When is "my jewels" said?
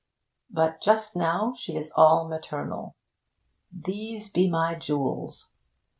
4.49-5.51